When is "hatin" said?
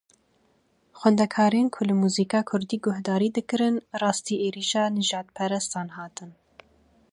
5.97-6.31